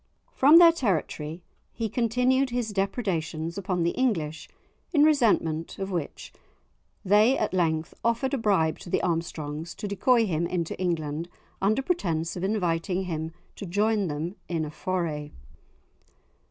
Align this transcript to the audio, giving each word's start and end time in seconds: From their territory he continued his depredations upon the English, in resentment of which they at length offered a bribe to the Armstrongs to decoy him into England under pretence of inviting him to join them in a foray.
From 0.33 0.57
their 0.57 0.71
territory 0.71 1.43
he 1.71 1.87
continued 1.87 2.49
his 2.49 2.71
depredations 2.73 3.55
upon 3.55 3.83
the 3.83 3.91
English, 3.91 4.49
in 4.91 5.03
resentment 5.03 5.77
of 5.77 5.91
which 5.91 6.33
they 7.05 7.37
at 7.37 7.53
length 7.53 7.93
offered 8.03 8.33
a 8.33 8.37
bribe 8.39 8.79
to 8.79 8.89
the 8.89 9.03
Armstrongs 9.03 9.75
to 9.75 9.87
decoy 9.87 10.25
him 10.25 10.47
into 10.47 10.75
England 10.79 11.29
under 11.61 11.83
pretence 11.83 12.35
of 12.35 12.43
inviting 12.43 13.03
him 13.03 13.31
to 13.55 13.67
join 13.67 14.07
them 14.07 14.37
in 14.49 14.65
a 14.65 14.71
foray. 14.71 15.33